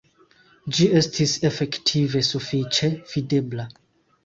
[0.77, 3.71] Ĝi estis efektive sufiĉe videbla.